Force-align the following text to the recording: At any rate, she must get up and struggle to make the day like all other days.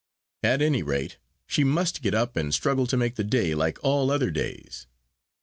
At 0.41 0.63
any 0.63 0.81
rate, 0.81 1.17
she 1.45 1.63
must 1.63 2.01
get 2.01 2.15
up 2.15 2.35
and 2.35 2.51
struggle 2.51 2.87
to 2.87 2.97
make 2.97 3.17
the 3.17 3.23
day 3.23 3.53
like 3.53 3.77
all 3.83 4.09
other 4.09 4.31
days. 4.31 4.87